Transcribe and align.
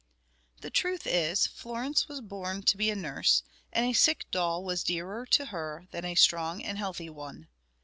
The 0.61 0.71
truth 0.71 1.05
is, 1.05 1.45
Florence 1.45 2.07
was 2.07 2.21
born 2.21 2.63
to 2.63 2.75
be 2.75 2.89
a 2.89 2.95
nurse, 2.95 3.43
and 3.71 3.85
a 3.85 3.93
sick 3.93 4.25
doll 4.31 4.63
was 4.63 4.83
dearer 4.83 5.27
to 5.27 5.45
her 5.45 5.85
than 5.91 6.05
a 6.05 6.15
strong 6.15 6.63
and 6.63 6.79
healthy 6.79 7.11
one. 7.11 7.47